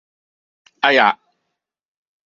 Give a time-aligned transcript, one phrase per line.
[0.79, 1.19] 哎呀!